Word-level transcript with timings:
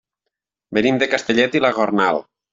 Venim 0.77 0.97
de 1.03 1.09
Castellet 1.13 1.59
i 1.61 1.63
la 1.67 1.73
Gornal. 1.79 2.25